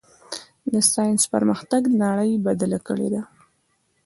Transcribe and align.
د 0.71 0.73
ساینس 0.91 1.21
پرمختګ 1.33 1.81
نړۍ 2.03 2.31
بدله 2.45 2.79
کړې 2.87 3.07
ده. 3.13 3.21